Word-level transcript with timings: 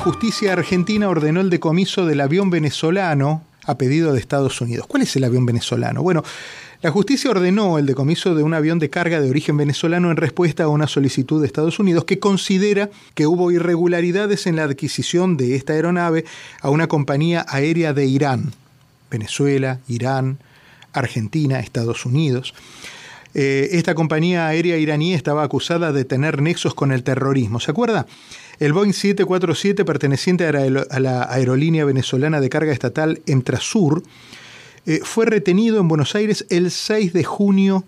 justicia 0.00 0.54
argentina 0.54 1.10
ordenó 1.10 1.42
el 1.42 1.50
decomiso 1.50 2.06
del 2.06 2.22
avión 2.22 2.48
venezolano 2.48 3.42
a 3.66 3.76
pedido 3.76 4.14
de 4.14 4.18
Estados 4.18 4.58
Unidos. 4.62 4.86
¿Cuál 4.86 5.02
es 5.02 5.14
el 5.14 5.24
avión 5.24 5.44
venezolano? 5.44 6.02
Bueno, 6.02 6.24
la 6.80 6.90
justicia 6.90 7.30
ordenó 7.30 7.76
el 7.76 7.84
decomiso 7.84 8.34
de 8.34 8.42
un 8.42 8.54
avión 8.54 8.78
de 8.78 8.88
carga 8.88 9.20
de 9.20 9.28
origen 9.28 9.58
venezolano 9.58 10.10
en 10.10 10.16
respuesta 10.16 10.64
a 10.64 10.68
una 10.68 10.86
solicitud 10.86 11.42
de 11.42 11.46
Estados 11.46 11.78
Unidos 11.78 12.04
que 12.04 12.18
considera 12.18 12.88
que 13.14 13.26
hubo 13.26 13.50
irregularidades 13.50 14.46
en 14.46 14.56
la 14.56 14.64
adquisición 14.64 15.36
de 15.36 15.54
esta 15.54 15.74
aeronave 15.74 16.24
a 16.62 16.70
una 16.70 16.86
compañía 16.86 17.44
aérea 17.46 17.92
de 17.92 18.06
Irán, 18.06 18.54
Venezuela, 19.10 19.80
Irán, 19.86 20.38
Argentina, 20.94 21.60
Estados 21.60 22.06
Unidos. 22.06 22.54
Eh, 23.34 23.68
esta 23.72 23.94
compañía 23.94 24.46
aérea 24.48 24.78
iraní 24.78 25.14
estaba 25.14 25.44
acusada 25.44 25.92
de 25.92 26.04
tener 26.04 26.40
nexos 26.40 26.74
con 26.74 26.90
el 26.90 27.02
terrorismo. 27.04 27.60
¿Se 27.60 27.70
acuerda? 27.70 28.06
El 28.60 28.74
Boeing 28.74 28.92
747, 28.92 29.86
perteneciente 29.86 30.46
a 30.46 31.00
la 31.00 31.22
aerolínea 31.32 31.86
venezolana 31.86 32.42
de 32.42 32.50
carga 32.50 32.74
estatal 32.74 33.22
Entrasur, 33.24 34.02
eh, 34.84 35.00
fue 35.02 35.24
retenido 35.24 35.80
en 35.80 35.88
Buenos 35.88 36.14
Aires 36.14 36.44
el 36.50 36.70
6 36.70 37.14
de 37.14 37.24
junio 37.24 37.84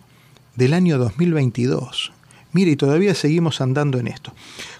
del 0.56 0.72
año 0.72 0.96
2022. 0.96 2.12
Mire, 2.54 2.70
y 2.70 2.76
todavía 2.76 3.14
seguimos 3.14 3.60
andando 3.60 3.98
en 3.98 4.06
esto. 4.06 4.32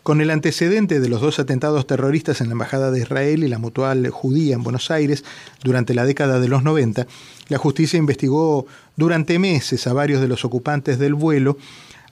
Con 0.03 0.23
el 0.23 0.31
antecedente 0.31 0.99
de 0.99 1.11
los 1.11 1.21
dos 1.21 1.39
atentados 1.39 1.87
terroristas 1.87 2.41
en 2.41 2.49
la 2.49 2.53
Embajada 2.53 2.91
de 2.91 3.01
Israel 3.01 3.45
y 3.45 3.49
la 3.49 3.59
Mutual 3.59 4.09
Judía 4.09 4.55
en 4.55 4.63
Buenos 4.63 4.91
Aires 4.91 5.25
durante 5.63 5.93
la 5.93 6.07
década 6.07 6.41
de 6.41 6.49
los 6.49 6.63
90, 6.63 7.07
la 7.49 7.59
justicia 7.59 7.99
investigó 7.99 8.67
durante 8.97 9.39
meses 9.39 9.87
a 9.87 9.93
varios 9.93 10.23
de 10.23 10.29
los 10.29 10.47
ocupantes 10.47 10.99
del 10.99 11.13
vuelo 11.13 11.59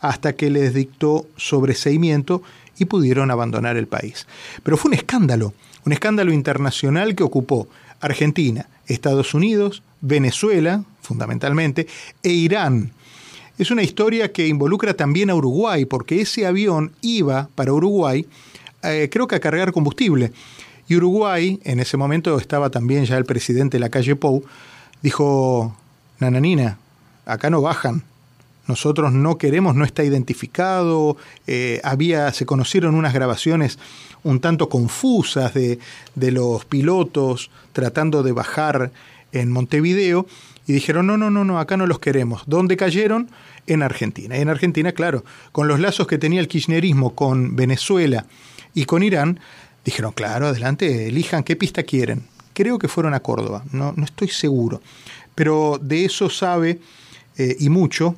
hasta 0.01 0.35
que 0.35 0.51
les 0.51 0.75
dictó 0.75 1.27
sobreseimiento 1.37 2.43
y 2.81 2.87
pudieron 2.87 3.31
abandonar 3.31 3.77
el 3.77 3.87
país. 3.87 4.27
Pero 4.65 4.77
fue 4.77 4.89
un 4.89 4.95
escándalo, 4.95 5.55
un 5.85 5.93
escándalo 5.93 6.33
internacional 6.33 7.15
que 7.15 7.23
ocupó 7.23 7.69
Argentina, 8.01 8.67
Estados 8.87 9.35
Unidos, 9.35 9.85
Venezuela, 10.01 10.83
fundamentalmente, 11.03 11.87
e 12.23 12.31
Irán. 12.31 12.93
Es 13.59 13.71
una 13.71 13.83
historia 13.83 14.33
que 14.33 14.49
involucra 14.49 14.95
también 14.95 15.29
a 15.29 15.35
Uruguay, 15.35 15.85
porque 15.85 16.23
ese 16.23 16.47
avión 16.47 16.93
iba 17.03 17.51
para 17.55 17.75
Uruguay, 17.75 18.27
eh, 18.83 19.11
creo 19.13 19.29
que 19.29 19.37
a 19.37 19.41
cargar 19.41 19.73
combustible. 19.73 20.33
Y 20.89 20.97
Uruguay, 20.97 21.61
en 21.65 21.81
ese 21.81 21.99
momento 21.99 22.39
estaba 22.39 22.71
también 22.71 23.05
ya 23.05 23.19
el 23.19 23.27
presidente 23.27 23.77
de 23.77 23.81
la 23.81 23.91
calle 23.91 24.17
Pou, 24.17 24.43
dijo, 25.03 25.77
Nananina, 26.19 26.79
acá 27.27 27.51
no 27.51 27.61
bajan, 27.61 28.03
nosotros 28.71 29.13
no 29.13 29.37
queremos, 29.37 29.75
no 29.75 29.85
está 29.85 30.05
identificado, 30.05 31.17
eh, 31.49 31.81
había, 31.83 32.33
se 32.33 32.47
conocieron 32.47 32.95
unas 32.95 33.13
grabaciones 33.13 33.81
un 34.23 34.39
tanto 34.39 34.69
confusas 34.69 35.55
de, 35.55 35.81
de 36.15 36.31
los 36.31 36.65
pilotos 36.65 37.51
tratando 37.73 38.23
de 38.23 38.31
bajar 38.31 38.93
en 39.33 39.51
Montevideo 39.51 40.27
y 40.69 40.73
dijeron, 40.73 41.09
no, 41.09 41.17
no, 41.17 41.31
no, 41.31 41.45
no, 41.45 41.59
acá 41.59 41.77
no 41.77 41.89
los 41.89 41.99
queremos. 41.99 42.45
¿Dónde 42.47 42.77
cayeron? 42.77 43.29
En 43.67 43.83
Argentina. 43.83 44.39
Y 44.39 44.41
en 44.41 44.49
Argentina, 44.49 44.93
claro, 44.93 45.25
con 45.51 45.67
los 45.67 45.81
lazos 45.81 46.07
que 46.07 46.17
tenía 46.17 46.41
el 46.41 46.47
kirchnerismo 46.47 47.17
con 47.17 47.57
Venezuela 47.57 48.27
y 48.73 48.85
con 48.85 49.03
Irán, 49.03 49.41
dijeron, 49.85 50.13
claro, 50.13 50.47
adelante, 50.47 51.09
elijan 51.09 51.43
qué 51.43 51.57
pista 51.57 51.83
quieren. 51.83 52.23
Creo 52.53 52.79
que 52.79 52.87
fueron 52.87 53.15
a 53.15 53.21
Córdoba, 53.21 53.65
no, 53.73 53.93
no 53.97 54.05
estoy 54.05 54.29
seguro. 54.29 54.81
Pero 55.35 55.81
de 55.83 56.05
eso 56.05 56.31
sabe 56.31 56.79
eh, 57.37 57.57
y 57.59 57.69
mucho 57.69 58.17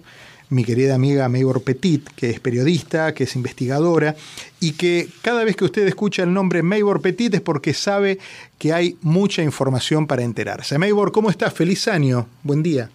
mi 0.53 0.65
querida 0.65 0.95
amiga 0.95 1.29
Maybor 1.31 1.65
Petit, 1.65 2.07
que 2.15 2.29
es 2.29 2.39
periodista, 2.39 3.15
que 3.15 3.25
es 3.25 3.35
investigadora, 3.37 4.15
y 4.61 4.77
que 4.77 5.07
cada 5.23 5.45
vez 5.45 5.57
que 5.57 5.65
usted 5.65 5.87
escucha 5.89 6.23
el 6.25 6.35
nombre 6.35 6.63
Maybor 6.63 7.01
Petit 7.01 7.33
es 7.35 7.41
porque 7.41 7.73
sabe 7.73 8.19
que 8.59 8.75
hay 8.75 8.97
mucha 9.01 9.43
información 9.43 10.07
para 10.07 10.23
enterarse. 10.23 10.79
Maybor, 10.79 11.11
¿cómo 11.11 11.31
estás? 11.31 11.55
Feliz 11.55 11.89
año, 11.89 12.27
buen 12.43 12.63
día. 12.63 12.91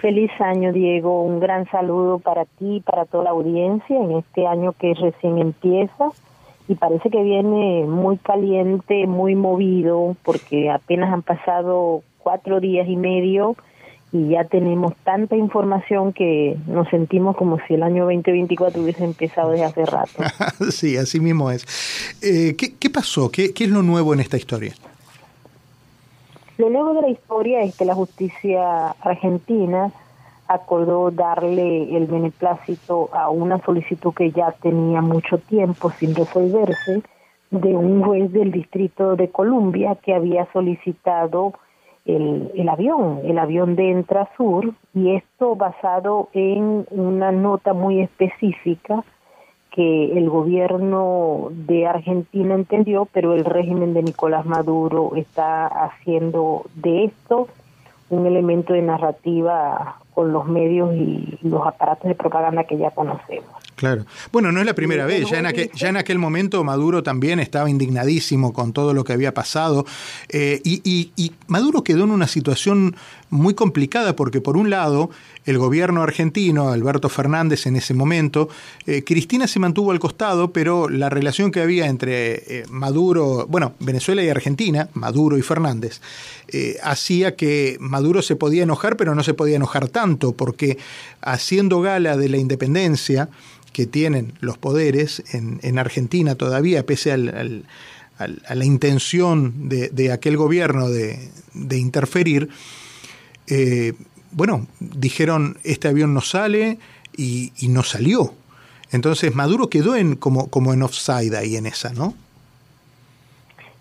Feliz 0.00 0.32
año, 0.40 0.72
Diego. 0.72 1.22
Un 1.22 1.38
gran 1.38 1.70
saludo 1.70 2.18
para 2.18 2.44
ti 2.44 2.76
y 2.76 2.80
para 2.80 3.04
toda 3.04 3.24
la 3.24 3.30
audiencia 3.30 3.96
en 3.96 4.18
este 4.18 4.46
año 4.46 4.72
que 4.72 4.94
recién 4.94 5.38
empieza 5.38 6.10
y 6.66 6.74
parece 6.74 7.08
que 7.08 7.22
viene 7.22 7.84
muy 7.86 8.16
caliente, 8.16 9.06
muy 9.06 9.36
movido, 9.36 10.16
porque 10.24 10.70
apenas 10.70 11.12
han 11.12 11.22
pasado 11.22 12.02
cuatro 12.18 12.58
días 12.58 12.88
y 12.88 12.96
medio 12.96 13.54
y 14.14 14.28
ya 14.28 14.44
tenemos 14.44 14.94
tanta 15.02 15.34
información 15.34 16.12
que 16.12 16.56
nos 16.68 16.88
sentimos 16.88 17.36
como 17.36 17.58
si 17.66 17.74
el 17.74 17.82
año 17.82 18.04
2024 18.04 18.80
hubiese 18.80 19.02
empezado 19.02 19.50
desde 19.50 19.64
hace 19.64 19.84
rato. 19.86 20.22
sí, 20.70 20.96
así 20.96 21.18
mismo 21.18 21.50
es. 21.50 21.66
Eh, 22.22 22.54
¿qué, 22.54 22.90
pasó? 22.90 23.28
¿Qué, 23.28 23.52
es 23.52 23.68
lo 23.68 23.82
nuevo 23.82 24.14
en 24.14 24.20
esta 24.20 24.36
historia? 24.36 24.72
Lo 26.58 26.70
nuevo 26.70 26.94
de 26.94 27.02
la 27.02 27.08
historia 27.08 27.62
es 27.62 27.76
que 27.76 27.84
la 27.84 27.96
justicia 27.96 28.90
argentina 29.00 29.90
acordó 30.46 31.10
darle 31.10 31.96
el 31.96 32.06
beneplácito 32.06 33.10
a 33.12 33.30
una 33.30 33.60
solicitud 33.64 34.14
que 34.14 34.30
ya 34.30 34.52
tenía 34.52 35.00
mucho 35.00 35.38
tiempo 35.38 35.90
sin 35.90 36.14
resolverse 36.14 37.02
de 37.50 37.74
un 37.74 38.00
juez 38.04 38.32
del 38.32 38.52
Distrito 38.52 39.16
de 39.16 39.28
Columbia 39.28 39.96
que 39.96 40.14
había 40.14 40.46
solicitado 40.52 41.54
el, 42.04 42.50
el 42.54 42.68
avión, 42.68 43.20
el 43.24 43.38
avión 43.38 43.76
de 43.76 43.90
Entrasur, 43.90 44.74
y 44.94 45.14
esto 45.14 45.56
basado 45.56 46.28
en 46.32 46.86
una 46.90 47.32
nota 47.32 47.72
muy 47.72 48.00
específica 48.00 49.04
que 49.70 50.16
el 50.16 50.30
gobierno 50.30 51.48
de 51.50 51.86
Argentina 51.86 52.54
entendió, 52.54 53.08
pero 53.12 53.34
el 53.34 53.44
régimen 53.44 53.92
de 53.92 54.04
Nicolás 54.04 54.46
Maduro 54.46 55.16
está 55.16 55.66
haciendo 55.66 56.64
de 56.76 57.06
esto 57.06 57.48
un 58.10 58.26
elemento 58.26 58.72
de 58.72 58.82
narrativa 58.82 59.96
con 60.14 60.32
los 60.32 60.46
medios 60.46 60.94
y 60.94 61.38
los 61.42 61.66
aparatos 61.66 62.06
de 62.06 62.14
propaganda 62.14 62.64
que 62.64 62.76
ya 62.76 62.92
conocemos. 62.92 63.50
Claro. 63.84 64.06
Bueno, 64.32 64.50
no 64.50 64.60
es 64.60 64.66
la 64.66 64.74
primera 64.74 65.04
vez. 65.04 65.28
Ya 65.30 65.40
en, 65.40 65.46
aquel, 65.46 65.70
ya 65.74 65.90
en 65.90 65.98
aquel 65.98 66.18
momento 66.18 66.64
Maduro 66.64 67.02
también 67.02 67.38
estaba 67.38 67.68
indignadísimo 67.68 68.54
con 68.54 68.72
todo 68.72 68.94
lo 68.94 69.04
que 69.04 69.12
había 69.12 69.34
pasado. 69.34 69.84
Eh, 70.30 70.62
y, 70.64 71.32
Maduro 71.48 71.84
quedó 71.84 72.04
en 72.04 72.10
una 72.10 72.26
situación 72.26 72.96
muy 73.28 73.52
complicada 73.52 74.16
porque, 74.16 74.40
por 74.40 74.56
un 74.56 74.70
lado, 74.70 75.10
el 75.44 75.58
gobierno 75.58 76.02
argentino, 76.02 76.70
Alberto 76.70 77.10
Fernández 77.10 77.66
en 77.66 77.76
ese 77.76 77.92
momento, 77.92 78.48
eh, 78.86 79.04
Cristina 79.04 79.46
se 79.46 79.58
mantuvo 79.58 79.90
al 79.90 79.98
costado, 79.98 80.52
pero 80.52 80.88
la 80.88 81.10
relación 81.10 81.50
que 81.50 81.60
había 81.60 81.86
entre 81.86 82.60
eh, 82.60 82.64
Maduro, 82.70 83.46
bueno, 83.48 83.74
Venezuela 83.80 84.22
y 84.22 84.30
Argentina, 84.30 84.88
Maduro 84.94 85.36
y 85.36 85.42
Fernández, 85.42 86.00
hacía 86.82 87.34
que 87.34 87.76
Maduro 87.80 88.22
se 88.22 88.36
podía 88.36 88.62
enojar, 88.62 88.96
pero 88.96 89.14
no 89.16 89.24
se 89.24 89.34
podía 89.34 89.56
enojar 89.56 89.88
tanto, 89.88 90.32
porque 90.32 90.78
haciendo 91.20 91.80
gala 91.80 92.16
de 92.16 92.28
la 92.28 92.36
independencia, 92.36 93.28
que 93.74 93.86
tienen 93.86 94.32
los 94.40 94.56
poderes 94.56 95.22
en, 95.34 95.78
Argentina 95.78 96.36
todavía, 96.36 96.86
pese 96.86 97.12
al, 97.12 97.66
a 98.18 98.54
la 98.54 98.64
intención 98.64 99.68
de, 99.68 100.12
aquel 100.12 100.36
gobierno 100.36 100.88
de, 100.88 101.18
interferir, 101.76 102.48
eh, 103.48 103.92
bueno, 104.30 104.66
dijeron 104.80 105.58
este 105.64 105.88
avión 105.88 106.14
no 106.14 106.20
sale 106.20 106.78
y, 107.16 107.52
no 107.68 107.82
salió. 107.82 108.32
Entonces 108.92 109.34
Maduro 109.34 109.68
quedó 109.68 109.96
en, 109.96 110.16
como, 110.16 110.48
como 110.48 110.72
en 110.72 110.82
offside 110.82 111.34
ahí 111.34 111.56
en 111.56 111.66
esa, 111.66 111.92
¿no? 111.92 112.14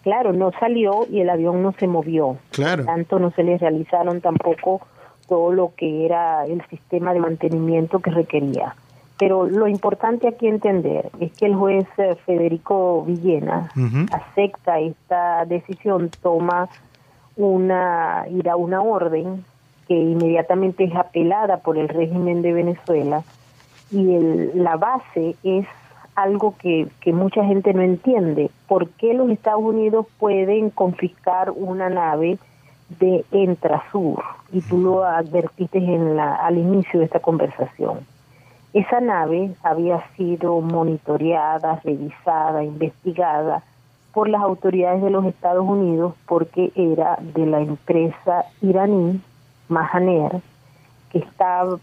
Claro, 0.01 0.33
no 0.33 0.51
salió 0.59 1.07
y 1.09 1.21
el 1.21 1.29
avión 1.29 1.61
no 1.61 1.73
se 1.79 1.87
movió. 1.87 2.37
Claro. 2.51 2.83
Tanto 2.83 3.19
no 3.19 3.31
se 3.31 3.43
le 3.43 3.57
realizaron 3.57 4.19
tampoco 4.19 4.81
todo 5.29 5.53
lo 5.53 5.73
que 5.77 6.05
era 6.05 6.45
el 6.45 6.61
sistema 6.69 7.13
de 7.13 7.19
mantenimiento 7.19 7.99
que 7.99 8.11
requería. 8.11 8.75
Pero 9.23 9.45
lo 9.45 9.69
importante 9.69 10.27
aquí 10.27 10.47
entender 10.47 11.09
es 11.21 11.31
que 11.31 11.45
el 11.45 11.55
juez 11.55 11.87
eh, 11.97 12.17
Federico 12.25 13.03
Villena 13.03 13.71
acepta 14.11 14.79
esta 14.79 15.45
decisión, 15.45 16.11
toma 16.21 16.67
una, 17.37 18.25
irá 18.29 18.57
una 18.57 18.81
orden 18.81 19.45
que 19.87 19.93
inmediatamente 19.93 20.83
es 20.83 20.93
apelada 20.93 21.55
por 21.59 21.77
el 21.77 21.87
régimen 21.87 22.41
de 22.41 22.51
Venezuela 22.51 23.23
y 23.91 24.13
el, 24.13 24.51
la 24.61 24.75
base 24.75 25.37
es 25.41 25.67
algo 26.15 26.55
que, 26.57 26.89
que 26.99 27.13
mucha 27.13 27.45
gente 27.45 27.73
no 27.73 27.81
entiende. 27.81 28.51
¿Por 28.67 28.89
qué 28.89 29.13
los 29.13 29.29
Estados 29.29 29.63
Unidos 29.63 30.05
pueden 30.19 30.69
confiscar 30.69 31.51
una 31.51 31.89
nave 31.89 32.39
de 32.99 33.23
Entrasur? 33.31 34.21
Y 34.51 34.59
tú 34.59 34.79
lo 34.79 35.05
advertiste 35.05 35.77
en 35.77 36.17
la, 36.17 36.35
al 36.35 36.57
inicio 36.57 36.99
de 36.99 37.05
esta 37.05 37.21
conversación. 37.21 37.99
Esa 38.73 38.99
nave 38.99 39.53
había 39.61 40.03
sido 40.17 40.59
monitoreada, 40.59 41.79
revisada, 41.83 42.63
investigada 42.63 43.61
por 44.13 44.29
las 44.29 44.41
autoridades 44.41 45.01
de 45.03 45.11
los 45.11 45.25
Estados 45.25 45.63
Unidos 45.63 46.15
porque 46.27 46.71
era 46.75 47.17
de 47.21 47.45
la 47.45 47.61
empresa 47.61 48.45
iraní 48.61 49.21
Mahaner, 49.69 50.41
que 51.11 51.19
estaba 51.19 51.77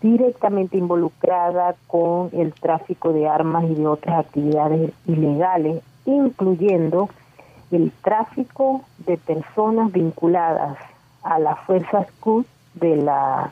directamente 0.00 0.76
involucrada 0.76 1.74
con 1.88 2.30
el 2.32 2.52
tráfico 2.52 3.12
de 3.12 3.28
armas 3.28 3.64
y 3.64 3.74
de 3.74 3.86
otras 3.86 4.20
actividades 4.20 4.92
ilegales 5.06 5.82
incluyendo 6.04 7.08
el 7.70 7.92
tráfico 8.02 8.82
de 8.98 9.16
personas 9.18 9.92
vinculadas 9.92 10.78
a 11.22 11.38
las 11.38 11.58
fuerzas 11.60 12.06
Quds 12.20 12.46
de 12.74 12.96
la 12.96 13.50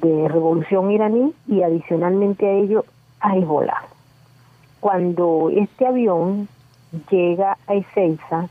de 0.00 0.28
revolución 0.28 0.90
iraní 0.90 1.32
y 1.46 1.62
adicionalmente 1.62 2.46
a 2.46 2.52
ello 2.52 2.84
a 3.20 3.36
Hezbollah. 3.36 3.82
Cuando 4.80 5.50
este 5.50 5.86
avión 5.86 6.48
llega 7.10 7.56
a 7.66 7.74
Ezeiza, 7.74 8.48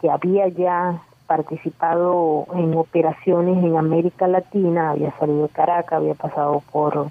que 0.00 0.10
había 0.10 0.48
ya 0.48 1.02
participado 1.26 2.46
en 2.54 2.74
operaciones 2.76 3.62
en 3.62 3.76
América 3.76 4.28
Latina, 4.28 4.90
había 4.90 5.12
salido 5.18 5.42
de 5.42 5.48
Caracas, 5.48 5.98
había 5.98 6.14
pasado 6.14 6.62
por 6.72 7.10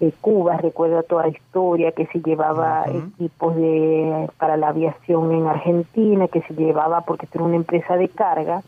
eh, 0.00 0.12
Cuba, 0.20 0.56
recuerdo 0.56 1.02
toda 1.02 1.24
la 1.24 1.28
historia, 1.28 1.92
que 1.92 2.06
se 2.06 2.20
llevaba 2.20 2.84
equipos 2.86 3.54
de 3.56 4.28
para 4.38 4.56
la 4.56 4.68
aviación 4.68 5.32
en 5.32 5.46
Argentina, 5.46 6.28
que 6.28 6.42
se 6.42 6.54
llevaba 6.54 7.02
porque 7.02 7.28
era 7.32 7.44
una 7.44 7.56
empresa 7.56 7.96
de 7.96 8.08
carga. 8.08 8.62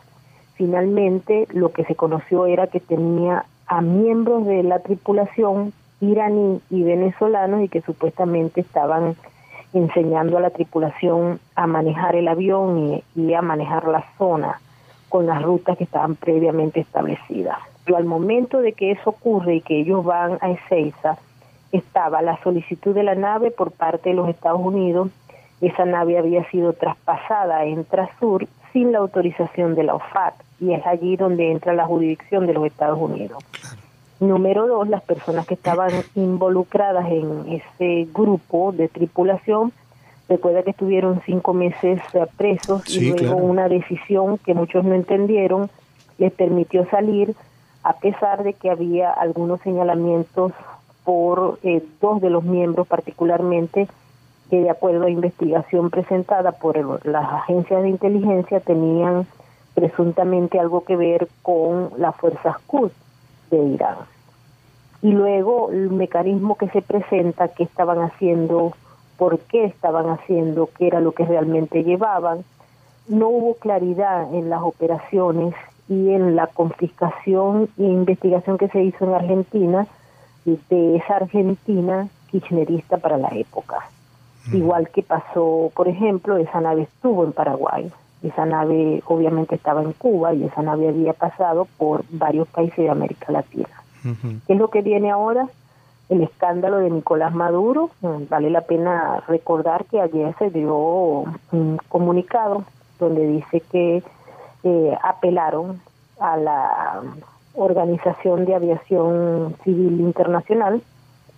Finalmente, 0.55 1.47
lo 1.53 1.73
que 1.73 1.85
se 1.85 1.95
conoció 1.95 2.47
era 2.47 2.67
que 2.67 2.81
tenía 2.81 3.45
a 3.67 3.81
miembros 3.81 4.47
de 4.47 4.63
la 4.63 4.81
tripulación 4.81 5.73
iraní 6.01 6.61
y 6.71 6.83
venezolanos 6.83 7.63
y 7.63 7.69
que 7.69 7.83
supuestamente 7.83 8.61
estaban 8.61 9.17
enseñando 9.73 10.39
a 10.39 10.41
la 10.41 10.51
tripulación 10.51 11.41
a 11.55 11.67
manejar 11.67 12.17
el 12.17 12.29
avión 12.29 13.03
y, 13.15 13.35
a 13.35 13.43
manejar 13.43 13.89
la 13.89 14.05
zona 14.19 14.61
con 15.09 15.27
las 15.27 15.43
rutas 15.43 15.77
que 15.77 15.85
estaban 15.85 16.15
previamente 16.15 16.81
establecidas. 16.81 17.59
Pero 17.85 17.99
al 17.99 18.05
momento 18.05 18.61
de 18.61 18.73
que 18.73 18.93
eso 18.93 19.11
ocurre 19.11 19.57
y 19.57 19.61
que 19.61 19.81
ellos 19.81 20.05
van 20.05 20.39
a 20.41 20.51
Ezeiza, 20.51 21.19
estaba 21.73 22.23
la 22.23 22.43
solicitud 22.43 22.95
de 22.95 23.03
la 23.03 23.15
nave 23.15 23.51
por 23.51 23.71
parte 23.71 24.11
de 24.11 24.17
los 24.17 24.29
Estados 24.29 24.61
Unidos. 24.61 25.11
Esa 25.61 25.85
nave 25.85 26.19
había 26.19 26.49
sido 26.51 26.73
traspasada 26.73 27.65
en 27.65 27.85
Trasur 27.85 28.47
sin 28.77 28.93
la 28.93 28.99
autorización 28.99 29.75
de 29.75 29.85
la 29.85 29.95
OFAC 29.95 30.35
y 30.61 30.75
es 30.75 30.87
allí 30.87 31.17
donde 31.17 31.51
entra 31.51 31.73
la 31.73 31.87
jurisdicción 31.87 32.47
de 32.47 32.53
los 32.53 32.67
Estados 32.67 32.99
Unidos. 33.01 33.43
Número 34.21 34.67
dos, 34.67 34.87
las 34.87 35.03
personas 35.03 35.47
que 35.47 35.55
estaban 35.55 35.91
involucradas 36.15 37.11
en 37.11 37.55
ese 37.55 38.07
grupo 38.13 38.73
de 38.73 38.89
tripulación, 38.89 39.73
recuerda 40.29 40.63
que 40.63 40.73
estuvieron 40.73 41.23
cinco 41.25 41.55
meses 41.55 42.03
presos 42.37 42.87
y 42.95 43.13
luego 43.13 43.37
una 43.37 43.67
decisión 43.71 44.37
que 44.37 44.53
muchos 44.53 44.85
no 44.85 44.95
entendieron 44.95 45.71
les 46.19 46.33
permitió 46.35 46.87
salir 46.91 47.35
a 47.83 47.95
pesar 47.95 48.43
de 48.43 48.53
que 48.53 48.69
había 48.69 49.11
algunos 49.11 49.63
señalamientos 49.63 50.53
por 51.03 51.59
eh, 51.63 51.83
dos 52.03 52.21
de 52.21 52.29
los 52.29 52.45
miembros 52.45 52.87
particularmente 52.87 53.89
que 54.51 54.61
de 54.61 54.71
acuerdo 54.71 55.07
a 55.07 55.11
investigación 55.11 55.91
presentada 55.91 56.53
por 56.53 57.07
las 57.07 57.33
agencias 57.33 57.83
de 57.83 57.89
inteligencia 57.89 58.61
tenían 58.61 59.27
presuntamente 59.75 60.59
algo 60.59 60.85
que 60.85 60.97
ver 60.97 61.29
con 61.43 61.91
las 61.99 62.17
fuerzas 62.17 62.57
Quds 62.67 62.93
de 63.51 63.59
Irán. 63.59 63.97
Y 65.03 65.13
luego 65.13 65.71
el 65.71 65.91
mecanismo 65.91 66.57
que 66.57 66.69
se 66.69 66.83
presenta, 66.83 67.49
qué 67.49 67.65
estaban 67.65 68.01
haciendo, 68.01 68.73
por 69.19 69.39
qué 69.41 69.65
estaban 69.65 70.09
haciendo, 70.09 70.69
qué 70.79 70.87
era 70.87 71.01
lo 71.01 71.13
que 71.13 71.27
realmente 71.27 71.85
llevaban. 71.85 72.45
No 73.09 73.29
hubo 73.29 73.55
claridad 73.55 74.33
en 74.35 74.49
las 74.49 74.63
operaciones 74.63 75.55
y 75.89 76.11
en 76.11 76.35
la 76.35 76.47
confiscación 76.47 77.69
e 77.79 77.85
investigación 77.85 78.59
que 78.59 78.69
se 78.69 78.83
hizo 78.83 79.05
en 79.05 79.15
Argentina 79.15 79.87
de 80.45 80.97
esa 80.97 81.17
Argentina 81.17 82.09
kirchnerista 82.31 82.99
para 82.99 83.19
la 83.19 83.29
época. 83.29 83.89
Igual 84.53 84.89
que 84.91 85.03
pasó, 85.03 85.71
por 85.75 85.89
ejemplo, 85.89 86.37
esa 86.37 86.61
nave 86.61 86.83
estuvo 86.83 87.25
en 87.25 87.33
Paraguay, 87.33 87.91
esa 88.23 88.47
nave 88.47 89.03
obviamente 89.07 89.55
estaba 89.57 89.83
en 89.83 89.93
Cuba 89.93 90.35
y 90.35 90.45
esa 90.45 90.63
nave 90.63 90.89
había 90.89 91.13
pasado 91.13 91.67
por 91.77 92.05
varios 92.11 92.49
países 92.49 92.77
de 92.77 92.91
América 92.91 93.33
Latina. 93.33 93.69
¿Qué 94.47 94.53
es 94.53 94.59
lo 94.59 94.69
que 94.69 94.83
viene 94.83 95.11
ahora? 95.11 95.49
El 96.09 96.23
escándalo 96.23 96.79
de 96.79 96.91
Nicolás 96.91 97.35
Maduro. 97.35 97.91
Mm, 98.01 98.29
vale 98.29 98.51
la 98.51 98.61
pena 98.61 99.21
recordar 99.27 99.85
que 99.87 100.01
ayer 100.01 100.33
se 100.39 100.51
dio 100.51 100.77
un 100.77 101.79
comunicado 101.89 102.65
donde 103.01 103.27
dice 103.27 103.61
que 103.61 104.05
eh, 104.63 104.99
apelaron 105.03 105.81
a 106.21 106.37
la 106.37 107.03
Organización 107.55 108.45
de 108.45 108.55
Aviación 108.55 109.57
Civil 109.65 110.01
Internacional 110.01 110.83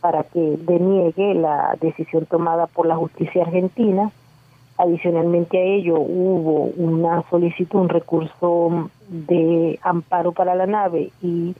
para 0.00 0.22
que 0.24 0.56
deniegue 0.58 1.34
la 1.34 1.76
decisión 1.80 2.26
tomada 2.26 2.66
por 2.66 2.86
la 2.86 2.96
justicia 2.96 3.42
argentina. 3.42 4.10
Adicionalmente 4.76 5.58
a 5.58 5.62
ello 5.62 5.98
hubo 5.98 6.70
una 6.76 7.22
solicitud, 7.30 7.80
un 7.80 7.88
recurso 7.88 8.90
de 9.08 9.78
amparo 9.82 10.32
para 10.32 10.54
la 10.54 10.66
nave 10.66 11.10
y 11.20 11.54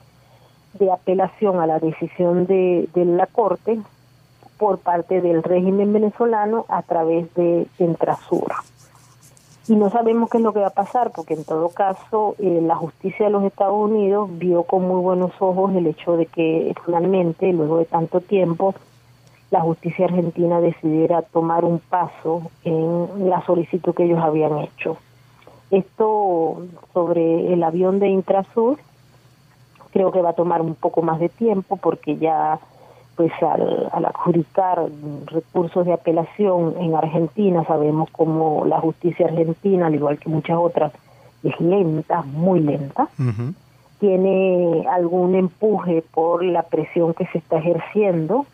de 0.73 0.91
apelación 0.91 1.59
a 1.59 1.67
la 1.67 1.79
decisión 1.79 2.45
de, 2.45 2.87
la 2.93 3.25
Corte 3.27 3.79
por 4.57 4.79
parte 4.79 5.21
del 5.21 5.43
régimen 5.43 5.91
venezolano 5.91 6.65
a 6.69 6.81
través 6.81 7.33
de 7.33 7.67
Entrasur 7.79 8.51
y 9.69 9.75
no 9.75 9.91
sabemos 9.91 10.31
qué 10.31 10.37
es 10.37 10.43
lo 10.43 10.51
que 10.51 10.61
va 10.61 10.67
a 10.67 10.71
pasar, 10.71 11.11
porque 11.15 11.35
en 11.35 11.43
todo 11.43 11.69
caso 11.69 12.35
eh, 12.39 12.59
la 12.59 12.75
justicia 12.75 13.27
de 13.27 13.31
los 13.31 13.43
Estados 13.43 13.75
Unidos 13.75 14.27
vio 14.39 14.63
con 14.63 14.87
muy 14.87 14.99
buenos 14.99 15.31
ojos 15.39 15.75
el 15.75 15.85
hecho 15.85 16.17
de 16.17 16.25
que 16.25 16.73
finalmente, 16.85 17.53
luego 17.53 17.77
de 17.77 17.85
tanto 17.85 18.19
tiempo, 18.19 18.73
la 19.51 19.61
justicia 19.61 20.05
argentina 20.05 20.59
decidiera 20.59 21.21
tomar 21.21 21.65
un 21.65 21.77
paso 21.77 22.49
en 22.63 23.29
la 23.29 23.45
solicitud 23.45 23.93
que 23.93 24.05
ellos 24.05 24.19
habían 24.19 24.57
hecho. 24.57 24.97
Esto 25.69 26.63
sobre 26.91 27.53
el 27.53 27.61
avión 27.61 27.99
de 27.99 28.07
Intrasur 28.07 28.79
creo 29.91 30.11
que 30.11 30.23
va 30.23 30.31
a 30.31 30.33
tomar 30.33 30.63
un 30.63 30.73
poco 30.73 31.03
más 31.03 31.19
de 31.19 31.29
tiempo 31.29 31.77
porque 31.77 32.17
ya 32.17 32.59
pues 33.19 33.33
al, 33.41 34.05
adjudicar 34.05 34.81
recursos 35.25 35.85
de 35.85 35.91
apelación 35.91 36.75
en 36.79 36.95
Argentina, 36.95 37.65
sabemos 37.65 38.09
como 38.11 38.63
la 38.63 38.79
justicia 38.79 39.25
argentina, 39.25 39.87
al 39.87 39.95
igual 39.95 40.17
que 40.19 40.29
muchas 40.29 40.57
otras, 40.57 40.93
es 41.43 41.59
lenta, 41.59 42.21
muy 42.21 42.61
lenta, 42.61 43.09
tiene 43.99 44.85
algún 44.89 45.35
empuje 45.35 46.01
por 46.13 46.45
la 46.45 46.63
presión 46.63 47.13
que 47.13 47.25
se 47.25 47.39
está 47.39 47.57
ejerciendo. 47.57 48.45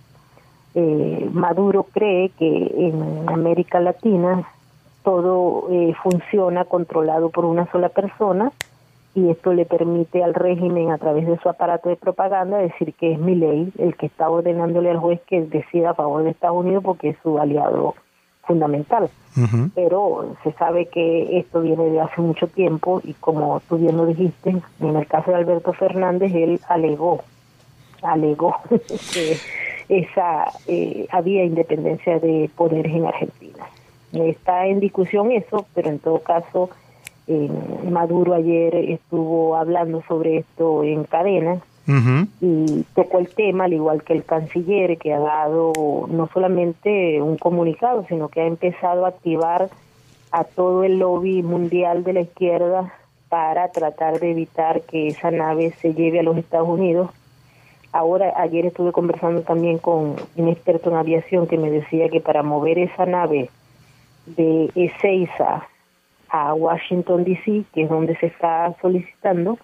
Eh, 0.74 1.30
Maduro 1.32 1.84
cree 1.84 2.30
que 2.30 2.74
en 2.76 3.30
América 3.30 3.80
Latina 3.80 4.50
todo 5.04 5.68
eh, 5.70 5.94
funciona 6.02 6.66
controlado 6.66 7.30
por 7.30 7.46
una 7.46 7.72
sola 7.72 7.90
persona 7.90 8.52
y 9.16 9.30
esto 9.30 9.54
le 9.54 9.66
permite 9.66 10.24
al 10.24 10.34
régimen 10.34 10.92
a 10.92 10.98
través 10.98 11.26
de 11.26 11.40
su 11.40 11.48
aparato 11.48 11.88
de 11.88 11.96
propaganda 11.96 12.58
decir 12.58 12.94
que 12.94 13.14
es 13.14 13.20
mi 13.20 13.34
ley 13.34 13.72
el 13.78 13.96
que 13.96 14.08
está 14.08 14.30
ordenándole 14.30 14.92
al 14.92 15.00
juez 15.00 15.22
que 15.26 15.42
decida 15.42 15.92
a 15.92 15.94
favor 15.94 16.24
de 16.24 16.32
Estados 16.32 16.58
Unidos 16.58 16.84
porque 16.84 17.10
es 17.10 17.18
su 17.24 17.40
aliado 17.40 17.96
fundamental. 18.44 19.10
Pero 19.74 20.36
se 20.44 20.52
sabe 20.54 20.86
que 20.86 21.40
esto 21.40 21.62
viene 21.62 21.90
de 21.90 22.00
hace 22.00 22.22
mucho 22.22 22.48
tiempo 22.48 23.02
y 23.04 23.14
como 23.14 23.62
tú 23.68 23.78
bien 23.78 23.98
lo 23.98 24.06
dijiste, 24.06 24.56
en 24.80 24.96
el 24.96 25.08
caso 25.08 25.32
de 25.32 25.38
Alberto 25.38 25.74
Fernández, 25.74 26.34
él 26.34 26.60
alegó, 26.70 27.22
alegó 28.02 28.56
que 29.14 29.38
esa 29.90 30.46
eh, 30.68 31.08
había 31.12 31.44
independencia 31.44 32.20
de 32.20 32.50
poderes 32.56 32.94
en 32.94 33.06
Argentina. 33.06 33.66
Está 34.14 34.68
en 34.68 34.80
discusión 34.80 35.32
eso, 35.32 35.66
pero 35.74 35.90
en 35.90 36.00
todo 36.00 36.20
caso 36.20 36.70
eh, 37.28 37.50
Maduro 37.90 38.34
ayer 38.34 38.76
estuvo 38.76 39.56
hablando 39.56 40.04
sobre 40.08 40.38
esto 40.38 40.84
en 40.84 41.04
cadena 41.06 41.62
y 42.42 42.84
tocó 42.96 43.20
el 43.20 43.30
tema, 43.30 43.66
al 43.66 43.74
igual 43.74 44.04
que 44.04 44.14
el 44.14 44.24
canciller, 44.24 44.98
que 44.98 45.14
ha 45.14 45.20
dado 45.20 45.72
no 46.10 46.28
solamente 46.34 47.22
un 47.22 47.38
comunicado, 47.38 48.06
sino 48.10 48.30
que 48.30 48.42
ha 48.42 48.48
empezado 48.48 49.06
a 49.06 49.10
activar 49.10 49.70
a 50.32 50.44
todo 50.44 50.84
el 50.84 50.98
lobby 50.98 51.44
mundial 51.44 52.04
de 52.04 52.14
la 52.14 52.22
izquierda 52.22 52.92
para 53.30 53.72
tratar 53.72 54.20
de 54.20 54.32
evitar 54.32 54.82
que 54.82 55.08
esa 55.08 55.30
nave 55.30 55.74
se 55.80 55.94
lleve 55.94 56.20
a 56.20 56.24
los 56.24 56.38
Estados 56.38 56.68
Unidos. 56.68 57.12
Ahora, 57.92 58.34
ayer 58.36 58.66
estuve 58.66 58.92
conversando 58.92 59.42
también 59.42 59.78
con 59.78 60.16
un 60.36 60.48
experto 60.48 60.90
en 60.90 60.98
aviación 60.98 61.48
que 61.48 61.58
me 61.58 61.70
decía 61.70 62.10
que 62.10 62.20
para 62.20 62.42
mover 62.42 62.80
esa 62.80 63.06
nave 63.06 63.50
de 64.26 64.72
Ezeiza 64.76 65.68
a 66.36 66.54
Washington, 66.54 67.24
D.C., 67.24 67.64
que 67.74 67.84
es 67.84 67.90
donde 67.90 68.16
se 68.18 68.28
está 68.28 68.76
solicitando, 68.82 69.58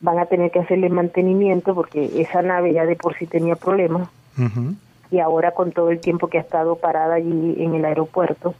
van 0.00 0.18
a 0.18 0.26
tener 0.26 0.50
que 0.50 0.58
hacerle 0.58 0.88
mantenimiento 0.88 1.74
porque 1.74 2.10
esa 2.20 2.42
nave 2.42 2.72
ya 2.72 2.84
de 2.84 2.96
por 2.96 3.16
sí 3.16 3.26
tenía 3.26 3.54
problemas 3.54 4.08
y 5.12 5.20
ahora 5.20 5.52
con 5.52 5.70
todo 5.70 5.90
el 5.90 6.00
tiempo 6.00 6.26
que 6.26 6.38
ha 6.38 6.40
estado 6.40 6.76
parada 6.76 7.14
allí 7.14 7.54
en 7.58 7.74
el 7.74 7.84
aeropuerto 7.84 8.54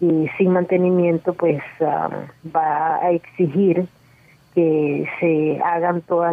y 0.00 0.28
sin 0.38 0.52
mantenimiento 0.52 1.34
pues 1.34 1.60
ah, 1.80 2.08
va 2.56 2.96
a 2.96 3.10
exigir 3.10 3.86
que 4.54 5.06
se 5.20 5.60
hagan 5.62 6.00
todos 6.00 6.32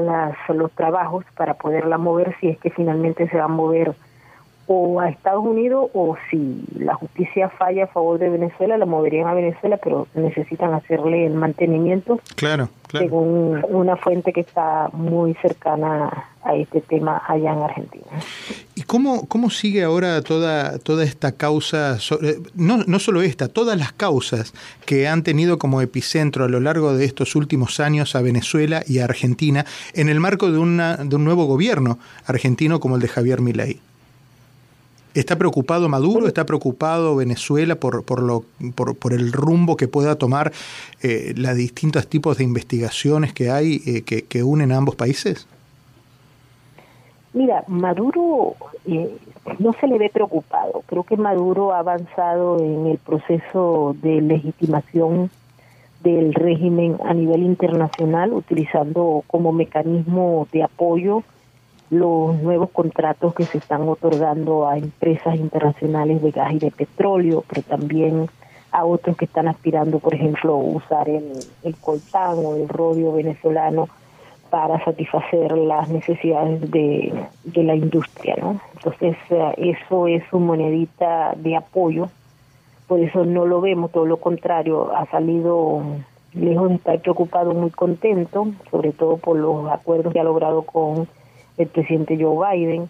los 0.49 0.71
trabajos 0.71 1.25
para 1.35 1.55
poderla 1.55 1.97
mover 1.97 2.35
si 2.39 2.47
es 2.47 2.57
que 2.59 2.69
finalmente 2.69 3.27
se 3.27 3.37
va 3.37 3.45
a 3.45 3.49
mover 3.49 3.95
o 4.67 4.99
a 4.99 5.09
Estados 5.09 5.45
Unidos 5.45 5.89
o 5.93 6.17
si 6.29 6.63
la 6.77 6.93
justicia 6.95 7.49
falla 7.49 7.85
a 7.85 7.87
favor 7.87 8.19
de 8.19 8.29
Venezuela, 8.29 8.77
la 8.77 8.85
moverían 8.85 9.27
a 9.27 9.33
Venezuela, 9.33 9.77
pero 9.81 10.07
necesitan 10.13 10.73
hacerle 10.73 11.25
el 11.25 11.33
mantenimiento. 11.33 12.19
Claro, 12.35 12.69
claro. 12.87 13.05
Según 13.05 13.65
una 13.69 13.95
fuente 13.95 14.33
que 14.33 14.41
está 14.41 14.89
muy 14.91 15.33
cercana 15.35 16.25
a 16.43 16.55
este 16.55 16.81
tema 16.81 17.21
allá 17.27 17.53
en 17.53 17.61
Argentina. 17.61 18.05
¿Y 18.75 18.83
cómo, 18.83 19.27
cómo 19.27 19.49
sigue 19.49 19.83
ahora 19.83 20.21
toda, 20.21 20.79
toda 20.79 21.03
esta 21.03 21.31
causa, 21.33 21.97
no, 22.55 22.77
no 22.85 22.99
solo 22.99 23.21
esta, 23.21 23.47
todas 23.47 23.77
las 23.77 23.91
causas 23.93 24.53
que 24.85 25.07
han 25.07 25.23
tenido 25.23 25.59
como 25.59 25.81
epicentro 25.81 26.45
a 26.45 26.49
lo 26.49 26.59
largo 26.59 26.95
de 26.95 27.05
estos 27.05 27.35
últimos 27.35 27.79
años 27.79 28.15
a 28.15 28.21
Venezuela 28.21 28.83
y 28.85 28.99
a 28.99 29.05
Argentina 29.05 29.65
en 29.93 30.09
el 30.09 30.19
marco 30.19 30.51
de, 30.51 30.57
una, 30.57 30.97
de 30.97 31.15
un 31.15 31.23
nuevo 31.23 31.45
gobierno 31.45 31.99
argentino 32.25 32.79
como 32.79 32.95
el 32.95 33.01
de 33.01 33.07
Javier 33.07 33.41
Milei? 33.41 33.79
¿Está 35.17 35.35
preocupado 35.35 35.89
Maduro? 35.89 36.27
¿Está 36.27 36.45
preocupado 36.45 37.15
Venezuela 37.15 37.73
por, 37.73 38.05
por, 38.05 38.21
lo, 38.21 38.43
por, 38.75 39.13
el 39.13 39.31
rumbo 39.33 39.75
que 39.75 39.87
pueda 39.87 40.15
tomar 40.15 40.51
eh, 41.01 41.33
los 41.35 41.55
distintos 41.55 42.07
tipos 42.07 42.37
de 42.37 42.43
investigaciones 42.43 43.33
que 43.33 43.49
hay 43.49 43.81
eh, 43.87 44.03
que, 44.03 44.43
unen 44.43 44.71
a 44.71 44.77
ambos 44.77 44.95
países? 44.95 45.47
Mira, 47.33 47.63
Maduro 47.65 48.57
eh, 48.85 49.17
no 49.57 49.73
se 49.73 49.87
le 49.87 49.97
ve 49.97 50.11
preocupado. 50.13 50.83
Creo 50.85 51.01
que 51.01 51.17
Maduro 51.17 51.73
ha 51.73 51.79
avanzado 51.79 52.59
en 52.59 52.85
el 52.85 52.99
proceso 52.99 53.95
de 53.99 54.21
legitimación 54.21 55.31
del 56.03 56.35
régimen 56.35 56.95
a 57.03 57.15
nivel 57.15 57.41
internacional, 57.41 58.33
utilizando 58.33 59.23
como 59.25 59.51
mecanismo 59.51 60.47
de 60.51 60.61
apoyo 60.61 61.23
los 61.89 62.35
nuevos 62.41 62.69
contratos 62.71 63.33
que 63.33 63.45
se 63.45 63.59
están 63.59 63.87
otorgando 63.87 64.67
a 64.67 64.77
empresas 64.77 65.35
internacionales 65.35 66.21
de 66.21 66.31
gas 66.31 66.53
y 66.53 66.59
de 66.59 66.71
petróleo, 66.71 67.43
pero 67.47 67.61
también 67.61 68.29
a 68.71 68.85
otros 68.85 69.15
que 69.15 69.25
están 69.25 69.47
aspirando, 69.47 69.99
por 69.99 70.13
ejemplo, 70.13 70.55
usar 70.57 71.07
el, 71.07 71.31
el 71.63 71.75
coltán 71.77 72.37
o 72.45 72.55
el 72.55 72.67
rodio 72.67 73.13
venezolano 73.13 73.87
para 74.49 74.83
satisfacer 74.83 75.51
las 75.57 75.89
necesidades 75.89 76.69
de, 76.71 77.13
de 77.43 77.63
la 77.63 77.75
industria, 77.75 78.35
¿no? 78.39 78.59
Entonces, 78.75 79.17
eh, 79.29 79.53
eso 79.57 80.07
es 80.07 80.23
su 80.29 80.39
monedita 80.39 81.33
de 81.35 81.55
apoyo, 81.55 82.09
por 82.87 82.99
eso 82.99 83.25
no 83.25 83.45
lo 83.45 83.59
vemos, 83.61 83.91
todo 83.91 84.05
lo 84.05 84.17
contrario, 84.17 84.95
ha 84.95 85.05
salido 85.07 85.81
lejos 86.33 86.69
de 86.69 86.75
estar 86.75 86.99
preocupado, 87.01 87.53
muy 87.53 87.71
contento, 87.71 88.47
sobre 88.71 88.91
todo 88.91 89.17
por 89.17 89.37
los 89.37 89.69
acuerdos 89.69 90.13
que 90.13 90.19
ha 90.19 90.23
logrado 90.23 90.61
con 90.61 91.07
el 91.57 91.67
presidente 91.67 92.17
Joe 92.21 92.55
Biden 92.55 92.89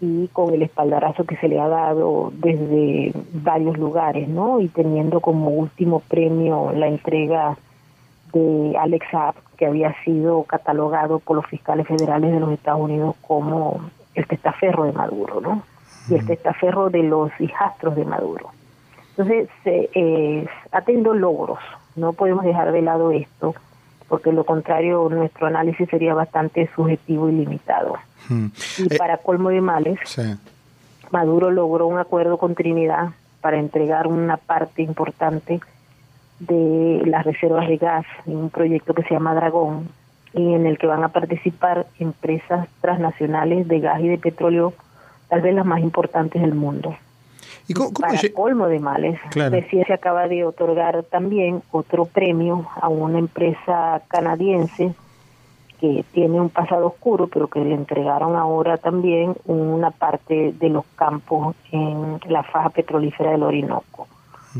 y 0.00 0.28
con 0.28 0.52
el 0.52 0.62
espaldarazo 0.62 1.24
que 1.24 1.36
se 1.36 1.48
le 1.48 1.60
ha 1.60 1.68
dado 1.68 2.32
desde 2.34 3.12
varios 3.32 3.78
lugares, 3.78 4.28
¿no? 4.28 4.60
Y 4.60 4.68
teniendo 4.68 5.20
como 5.20 5.48
último 5.48 6.00
premio 6.00 6.72
la 6.72 6.88
entrega 6.88 7.56
de 8.32 8.76
Alex 8.78 9.06
Saab, 9.10 9.34
que 9.56 9.66
había 9.66 9.94
sido 10.04 10.42
catalogado 10.44 11.20
por 11.20 11.36
los 11.36 11.46
fiscales 11.46 11.86
federales 11.86 12.32
de 12.32 12.40
los 12.40 12.50
Estados 12.52 12.80
Unidos 12.80 13.14
como 13.22 13.80
el 14.14 14.26
testaferro 14.26 14.84
de 14.84 14.92
Maduro, 14.92 15.40
¿no? 15.40 15.62
Y 16.08 16.14
el 16.14 16.26
testaferro 16.26 16.90
de 16.90 17.02
los 17.02 17.30
hijastros 17.40 17.96
de 17.96 18.04
Maduro. 18.04 18.50
Entonces, 19.10 19.48
eh, 19.64 20.46
ha 20.72 20.82
tenido 20.82 21.14
logros, 21.14 21.60
no 21.94 22.12
podemos 22.12 22.44
dejar 22.44 22.72
de 22.72 22.82
lado 22.82 23.12
esto, 23.12 23.54
porque 24.08 24.32
lo 24.32 24.44
contrario 24.44 25.08
nuestro 25.10 25.46
análisis 25.46 25.88
sería 25.88 26.14
bastante 26.14 26.68
subjetivo 26.74 27.28
y 27.28 27.32
limitado. 27.32 27.96
Hmm. 28.28 28.46
Y 28.78 28.94
eh, 28.94 28.98
para 28.98 29.18
colmo 29.18 29.50
de 29.50 29.60
males, 29.60 29.98
Maduro 31.10 31.50
logró 31.50 31.86
un 31.86 31.98
acuerdo 31.98 32.38
con 32.38 32.54
Trinidad 32.54 33.10
para 33.40 33.58
entregar 33.58 34.06
una 34.06 34.36
parte 34.36 34.82
importante 34.82 35.60
de 36.40 37.02
las 37.06 37.24
reservas 37.24 37.68
de 37.68 37.76
gas 37.76 38.06
en 38.26 38.36
un 38.36 38.50
proyecto 38.50 38.94
que 38.94 39.02
se 39.02 39.14
llama 39.14 39.34
Dragón 39.34 39.88
y 40.32 40.54
en 40.54 40.66
el 40.66 40.78
que 40.78 40.86
van 40.86 41.04
a 41.04 41.08
participar 41.08 41.86
empresas 41.98 42.68
transnacionales 42.80 43.68
de 43.68 43.80
gas 43.80 44.00
y 44.00 44.08
de 44.08 44.18
petróleo, 44.18 44.74
tal 45.28 45.42
vez 45.42 45.54
las 45.54 45.64
más 45.64 45.80
importantes 45.80 46.42
del 46.42 46.54
mundo. 46.54 46.96
¿Y 47.66 47.74
cómo, 47.74 47.92
para 47.92 48.18
colmo 48.34 48.68
de 48.68 48.78
males, 48.78 49.18
recién 49.34 49.86
se 49.86 49.94
acaba 49.94 50.28
de 50.28 50.44
otorgar 50.44 51.02
también 51.04 51.62
otro 51.70 52.04
premio 52.04 52.66
a 52.80 52.88
una 52.88 53.18
empresa 53.18 54.02
canadiense 54.08 54.94
que 55.80 56.04
tiene 56.12 56.40
un 56.40 56.50
pasado 56.50 56.86
oscuro, 56.86 57.28
pero 57.28 57.48
que 57.48 57.60
le 57.60 57.74
entregaron 57.74 58.36
ahora 58.36 58.76
también 58.76 59.34
una 59.46 59.90
parte 59.90 60.52
de 60.52 60.68
los 60.68 60.84
campos 60.96 61.56
en 61.72 62.20
la 62.28 62.42
faja 62.42 62.70
petrolífera 62.70 63.32
del 63.32 63.42
Orinoco. 63.42 64.06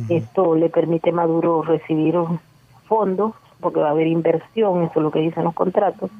Esto 0.09 0.57
le 0.57 0.71
permite 0.71 1.11
a 1.11 1.13
Maduro 1.13 1.63
recibir 1.63 2.17
fondos, 2.87 3.33
porque 3.61 3.81
va 3.81 3.89
a 3.89 3.93
haber 3.93 4.09
inversión, 4.09 4.83
eso 4.83 4.93
es 4.97 5.03
lo 5.03 5.11
que 5.11 5.21
dicen 5.21 5.45
los 5.45 5.55
contratos. 5.55 6.11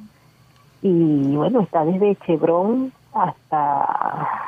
Y 0.81 1.35
bueno, 1.35 1.61
está 1.61 1.83
desde 1.83 2.15
Chevron 2.25 2.93
hasta, 3.13 4.04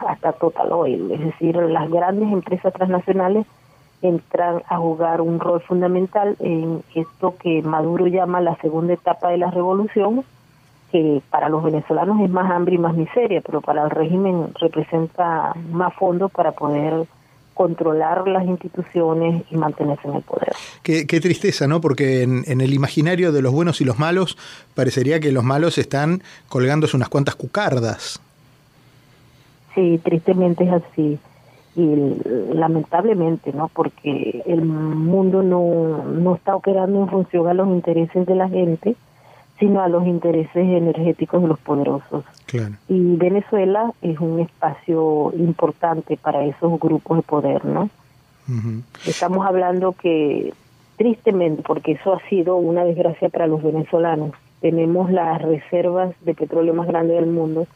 hasta 0.07 0.33
Total 0.33 0.71
Oil, 0.71 1.11
es 1.11 1.19
decir, 1.19 1.55
las 1.55 1.89
grandes 1.89 2.31
empresas 2.31 2.73
transnacionales 2.73 3.45
entran 4.01 4.61
a 4.67 4.77
jugar 4.77 5.21
un 5.21 5.39
rol 5.39 5.61
fundamental 5.61 6.35
en 6.39 6.83
esto 6.93 7.35
que 7.41 7.61
Maduro 7.63 8.07
llama 8.07 8.41
la 8.41 8.55
segunda 8.57 8.93
etapa 8.93 9.29
de 9.29 9.37
la 9.37 9.49
revolución, 9.49 10.23
que 10.91 11.21
para 11.29 11.49
los 11.49 11.63
venezolanos 11.63 12.21
es 12.21 12.29
más 12.29 12.49
hambre 12.51 12.75
y 12.75 12.77
más 12.77 12.95
miseria, 12.95 13.41
pero 13.41 13.61
para 13.61 13.83
el 13.83 13.89
régimen 13.89 14.49
representa 14.59 15.53
más 15.71 15.93
fondos 15.95 16.31
para 16.31 16.51
poder 16.51 17.07
controlar 17.57 18.27
las 18.27 18.45
instituciones 18.45 19.43
y 19.49 19.57
mantenerse 19.57 20.07
en 20.07 20.15
el 20.15 20.21
poder. 20.21 20.53
Qué, 20.83 21.05
tristeza, 21.19 21.67
¿no? 21.67 21.81
Porque 21.81 22.21
en, 22.21 22.43
en, 22.45 22.61
el 22.61 22.71
imaginario 22.71 23.31
de 23.31 23.41
los 23.41 23.51
buenos 23.51 23.81
y 23.81 23.83
los 23.83 23.97
malos 23.97 24.37
parecería 24.75 25.19
que 25.19 25.31
los 25.31 25.43
malos 25.43 25.79
están 25.79 26.21
colgándose 26.49 26.95
unas 26.95 27.09
cuantas 27.09 27.35
cucardas. 27.35 28.21
Sí, 29.77 30.01
tristemente 30.03 30.63
es 30.63 30.71
así. 30.71 31.19
Y 31.75 32.55
lamentablemente, 32.55 33.53
¿no? 33.53 33.67
Porque 33.67 34.41
el 34.47 34.65
mundo 34.65 35.43
no, 35.43 36.03
no 36.03 36.33
está 36.33 36.55
operando 36.55 37.03
en 37.03 37.07
función 37.07 37.47
a 37.47 37.53
los 37.53 37.67
intereses 37.67 38.25
de 38.25 38.33
la 38.33 38.49
gente, 38.49 38.95
sino 39.59 39.81
a 39.81 39.87
los 39.87 40.07
intereses 40.07 40.55
energéticos 40.55 41.43
de 41.43 41.47
los 41.47 41.59
poderosos. 41.59 42.25
Y 42.89 43.17
Venezuela 43.17 43.93
es 44.01 44.19
un 44.19 44.39
espacio 44.39 45.31
importante 45.37 46.17
para 46.17 46.43
esos 46.43 46.79
grupos 46.79 47.17
de 47.17 47.21
poder, 47.21 47.63
¿no? 47.63 47.91
Estamos 49.05 49.45
hablando 49.45 49.91
que, 49.91 50.53
tristemente, 50.95 51.61
porque 51.61 51.91
eso 51.91 52.13
ha 52.13 52.29
sido 52.29 52.55
una 52.55 52.83
desgracia 52.83 53.29
para 53.29 53.45
los 53.45 53.61
venezolanos, 53.61 54.31
tenemos 54.61 55.11
las 55.11 55.39
reservas 55.43 56.15
de 56.21 56.33
petróleo 56.33 56.73
más 56.73 56.87
grandes 56.87 57.17
del 57.17 57.29
mundo 57.29 57.67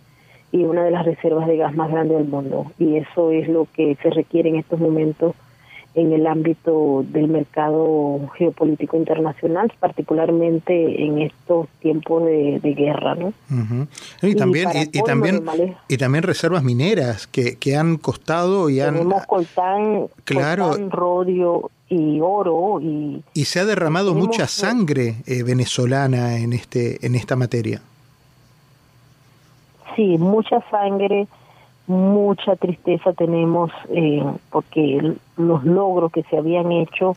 y 0.52 0.64
una 0.64 0.84
de 0.84 0.92
las 0.92 1.06
reservas 1.06 1.48
de 1.48 1.58
gas 1.58 1.76
más 1.76 1.92
grandes 1.92 2.18
del 2.18 2.28
mundo. 2.28 2.72
Y 2.78 2.98
eso 2.98 3.32
es 3.32 3.48
lo 3.48 3.68
que 3.74 3.98
se 4.02 4.10
requiere 4.10 4.50
en 4.50 4.56
estos 4.58 4.80
momentos 4.80 5.36
en 5.94 6.14
el 6.14 6.26
ámbito 6.26 7.04
del 7.10 7.28
mercado 7.28 8.20
geopolítico 8.38 8.96
internacional, 8.96 9.72
particularmente 9.80 11.04
en 11.04 11.20
estos 11.20 11.68
tiempos 11.82 12.24
de, 12.26 12.60
guerra, 12.78 13.16
¿no? 13.16 13.34
y, 14.22 14.36
también 14.36 14.70
y, 14.94 15.02
también 15.04 15.44
y 15.90 15.98
también 15.98 16.24
reservas 16.24 16.64
mineras 16.64 17.28
que, 17.28 17.58
que 17.58 17.76
han 17.76 17.98
costado 17.98 18.70
y 18.70 18.80
han 18.80 18.94
tenemos 18.94 19.26
coltán, 19.26 20.08
claro, 20.24 20.78
rodio 20.90 21.70
y 21.90 22.20
oro 22.22 22.80
y 22.82 23.22
y 23.34 23.46
se 23.46 23.60
ha 23.60 23.66
derramado 23.66 24.16
mucha 24.16 24.48
sangre 24.48 25.16
eh, 25.26 25.44
venezolana 25.44 26.38
en 26.38 26.54
este 26.54 27.06
en 27.06 27.16
esta 27.16 27.36
materia 27.36 27.82
sí, 29.96 30.18
mucha 30.18 30.62
sangre, 30.70 31.28
mucha 31.88 32.56
tristeza 32.56 33.14
tenemos 33.14 33.72
eh, 33.90 34.24
porque 34.50 35.16
los 35.38 35.64
logros 35.64 36.12
que 36.12 36.24
se 36.24 36.38
habían 36.38 36.72
hecho 36.72 37.16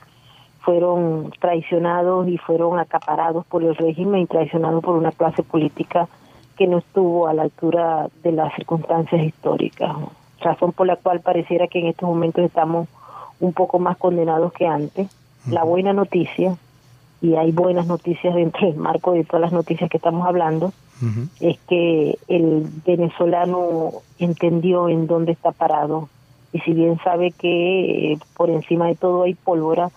fueron 0.61 1.33
traicionados 1.41 2.27
y 2.29 2.39
fueron 2.39 2.79
acaparados 2.79 3.45
por 3.47 3.63
el 3.63 3.77
régimen 3.77 4.23
y 4.23 4.27
traicionados 4.27 4.83
por 4.83 4.97
una 4.97 5.13
clase 5.13 5.43
política 5.43 6.09
que 6.57 6.67
no 6.67 6.79
estuvo 6.79 7.27
a 7.27 7.35
la 7.35 7.43
altura 7.43 8.09
de 8.23 8.33
las 8.33 8.55
circunstancias 8.55 9.23
históricas. 9.23 9.95
Razón 10.41 10.73
por 10.73 10.87
la 10.87 10.97
cual 10.97 11.21
pareciera 11.21 11.67
que 11.67 11.81
en 11.81 11.89
estos 11.89 12.09
momentos 12.09 12.45
estamos 12.45 12.89
un 13.41 13.53
poco 13.53 13.79
más 13.79 13.97
condenados 13.97 14.53
que 14.53 14.67
antes. 14.67 15.09
La 15.51 15.65
buena 15.65 15.93
noticia, 15.93 16.57
y 17.21 17.37
hay 17.37 17.53
buenas 17.53 17.87
noticias 17.87 18.35
dentro 18.35 18.67
del 18.67 18.77
marco 18.77 19.13
de 19.13 19.25
todas 19.25 19.43
las 19.43 19.53
noticias 19.53 19.91
que 19.91 19.97
estamos 19.97 20.27
hablando, 20.27 20.73
es 21.41 21.59
que 21.69 22.19
el 22.29 22.67
venezolano 22.87 23.91
entendió 24.19 24.89
en 24.89 25.07
dónde 25.07 25.33
está 25.33 25.53
parado 25.53 26.09
y 26.55 26.61
si 26.61 26.73
bien 26.73 26.99
sabe 27.03 27.33
que 27.33 28.13
eh, 28.13 28.19
por 28.37 28.49
encima 28.49 28.87
de 28.87 28.95
todo 28.95 29.25
hay 29.25 29.35
pólvora, 29.35 29.91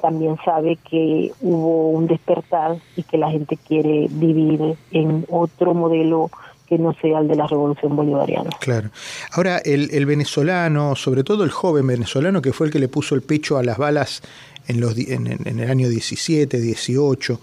también 0.00 0.36
sabe 0.44 0.78
que 0.88 1.32
hubo 1.40 1.90
un 1.90 2.06
despertar 2.06 2.76
y 2.94 3.02
que 3.02 3.18
la 3.18 3.30
gente 3.30 3.56
quiere 3.56 4.06
vivir 4.10 4.76
en 4.92 5.26
otro 5.28 5.74
modelo 5.74 6.30
que 6.68 6.78
no 6.78 6.94
sea 6.94 7.18
el 7.18 7.28
de 7.28 7.34
la 7.34 7.46
revolución 7.46 7.96
bolivariana. 7.96 8.50
Claro. 8.60 8.90
Ahora, 9.32 9.58
el, 9.58 10.06
venezolano, 10.06 10.94
sobre 10.94 11.24
todo 11.24 11.42
el 11.42 11.50
joven 11.50 11.86
venezolano, 11.86 12.40
que 12.40 12.52
fue 12.52 12.68
el 12.68 12.72
que 12.72 12.78
le 12.78 12.88
puso 12.88 13.14
el 13.14 13.22
pecho 13.22 13.58
a 13.58 13.64
las 13.64 13.76
balas 13.76 14.22
en, 14.68 14.80
los, 14.80 14.96
en, 14.96 15.26
el 15.26 15.70
año 15.70 15.88
17, 15.88 16.60
18, 16.60 17.40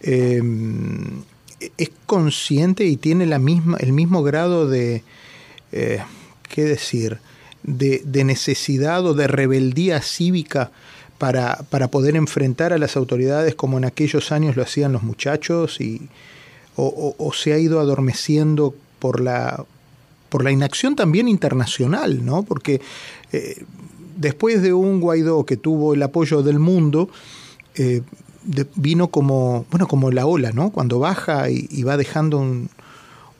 em, 0.00 1.22
es 1.60 1.90
consciente 2.06 2.84
y 2.84 2.96
tiene 2.96 3.26
la 3.26 3.38
misma, 3.38 3.76
el 3.78 3.92
mismo 3.92 4.22
grado 4.22 4.68
de, 4.68 5.02
eh, 5.72 6.02
¿qué 6.48 6.64
decir?, 6.64 7.18
de, 7.62 8.02
de, 8.04 8.22
necesidad 8.22 9.04
o 9.04 9.14
de 9.14 9.26
rebeldía 9.26 10.00
cívica 10.00 10.70
para, 11.18 11.64
para 11.70 11.88
poder 11.88 12.14
enfrentar 12.14 12.72
a 12.72 12.78
las 12.78 12.96
autoridades 12.96 13.56
como 13.56 13.78
en 13.78 13.84
aquellos 13.84 14.30
años 14.30 14.54
lo 14.54 14.62
hacían 14.62 14.92
los 14.92 15.02
muchachos 15.02 15.80
y, 15.80 16.08
o, 16.76 17.32
se 17.32 17.52
ha 17.52 17.58
ido 17.58 17.80
adormeciendo 17.80 18.74
por 18.98 19.20
la, 19.20 19.64
por 20.28 20.44
la 20.44 20.50
inacción 20.50 20.94
también 20.94 21.26
internacional, 21.28 22.24
¿no? 22.24 22.42
Porque 22.42 22.80
eh, 23.32 23.64
después 24.16 24.62
de 24.62 24.74
un 24.74 25.00
Guaidó 25.00 25.44
que 25.46 25.56
tuvo 25.56 25.94
el 25.94 26.02
apoyo 26.02 26.42
del 26.42 26.58
mundo, 26.58 27.08
eh, 27.76 28.02
vino 28.74 29.08
como, 29.08 29.66
bueno, 29.70 29.86
como 29.88 30.10
la 30.10 30.26
ola, 30.26 30.52
¿no? 30.52 30.70
Cuando 30.70 30.98
baja 30.98 31.50
y, 31.50 31.82
va 31.82 31.96
dejando 31.96 32.44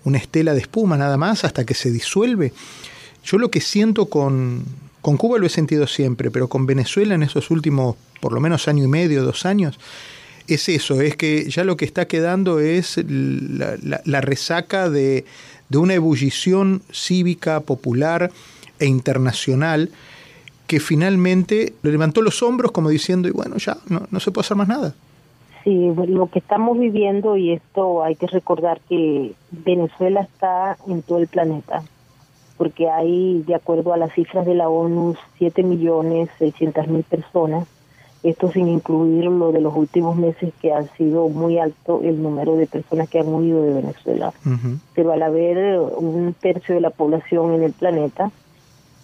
una 0.05 0.19
estela 0.19 0.55
de 0.55 0.61
espuma 0.61 0.97
nada 0.97 1.17
más 1.17 1.45
hasta 1.45 1.65
que 1.65 1.75
se 1.75 1.91
disuelve. 1.91 2.53
Yo 3.25 3.39
lo 3.39 3.51
que 3.51 3.61
siento 3.61 4.07
con, 4.07 4.65
con 5.01 5.17
Cuba 5.17 5.39
lo 5.39 5.47
he 5.47 5.51
sentido 5.51 5.87
siempre, 5.87 6.31
pero 6.31 6.49
con 6.49 6.67
Venezuela 6.67 7.15
en 7.15 7.23
esos 7.23 7.51
últimos, 7.51 7.97
por 8.21 8.33
lo 8.33 8.41
menos 8.41 8.69
año 8.69 8.85
y 8.85 8.89
medio, 8.89 9.25
dos 9.25 9.47
años, 9.47 9.79
es 10.49 10.69
eso, 10.69 11.01
es 11.01 11.17
que 11.17 11.51
ya 11.51 11.65
lo 11.65 11.77
que 11.77 11.85
está 11.85 12.07
quedando 12.07 12.61
es 12.61 13.01
la, 13.07 14.21
resaca 14.21 14.89
de, 14.89 15.25
una 15.73 15.95
ebullición 15.95 16.83
cívica, 16.93 17.61
popular 17.61 18.31
e 18.79 18.87
internacional 18.87 19.91
que 20.67 20.81
finalmente 20.81 21.75
levantó 21.83 22.23
los 22.23 22.43
hombros 22.43 22.73
como 22.73 22.89
diciendo, 22.89 23.29
y 23.29 23.33
bueno, 23.33 23.57
ya 23.57 23.77
no, 23.89 24.03
no 24.11 24.21
se 24.21 24.31
puede 24.31 24.47
hacer 24.47 24.57
más 24.57 24.69
nada. 24.69 24.95
Sí, 25.65 25.93
lo 26.09 26.29
que 26.29 26.39
estamos 26.39 26.79
viviendo, 26.79 27.37
y 27.37 27.53
esto 27.53 28.03
hay 28.05 28.15
que 28.15 28.27
recordar 28.27 28.81
que 28.89 29.33
Venezuela 29.51 30.21
está 30.21 30.77
en 30.87 31.03
todo 31.03 31.19
el 31.19 31.27
planeta, 31.27 31.83
porque 32.57 32.89
hay, 32.89 33.43
de 33.47 33.55
acuerdo 33.55 33.93
a 33.93 33.97
las 33.97 34.13
cifras 34.15 34.47
de 34.47 34.55
la 34.55 34.69
ONU, 34.69 35.17
7 35.39 35.63
millones 35.63 36.29
600 36.39 36.89
mil 36.89 37.03
personas 37.03 37.67
esto 38.23 38.51
sin 38.51 38.69
incluir 38.69 39.25
lo 39.27 39.53
de 39.53 39.61
los 39.61 39.75
últimos 39.75 40.17
meses 40.17 40.53
que 40.61 40.73
ha 40.73 40.83
sido 40.97 41.29
muy 41.29 41.59
alto 41.59 42.01
el 42.03 42.23
número 42.23 42.57
de 42.57 42.67
personas 42.67 43.09
que 43.09 43.21
han 43.21 43.29
huido 43.29 43.63
de 43.63 43.75
Venezuela. 43.75 44.33
Pero 44.95 45.13
al 45.13 45.23
haber 45.23 45.79
un 45.79 46.35
tercio 46.35 46.75
de 46.75 46.81
la 46.81 46.91
población 46.91 47.55
en 47.55 47.63
el 47.63 47.73
planeta, 47.73 48.31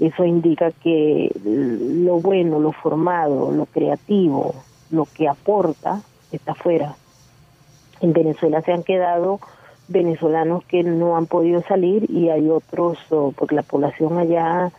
eso 0.06 0.24
indica 0.24 0.70
que 0.72 1.30
lo 1.44 2.20
bueno, 2.20 2.58
lo 2.58 2.72
formado, 2.72 3.52
lo 3.52 3.66
creativo, 3.66 4.54
lo 4.90 5.06
que 5.06 5.28
aporta, 5.28 6.02
está 6.32 6.52
afuera. 6.52 6.96
En 8.00 8.12
Venezuela 8.12 8.62
se 8.62 8.72
han 8.72 8.82
quedado 8.82 9.38
venezolanos 9.88 10.64
que 10.64 10.82
no 10.82 11.16
han 11.16 11.26
podido 11.26 11.62
salir 11.62 12.10
y 12.10 12.30
hay 12.30 12.48
otros, 12.48 12.98
porque 13.36 13.54
la 13.54 13.62
población 13.62 14.18
allá 14.18 14.72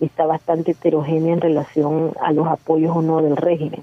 está 0.00 0.24
bastante 0.24 0.72
heterogénea 0.72 1.34
en 1.34 1.40
relación 1.40 2.12
a 2.22 2.32
los 2.32 2.46
apoyos 2.46 2.96
o 2.96 3.02
no 3.02 3.20
del 3.20 3.36
régimen. 3.36 3.82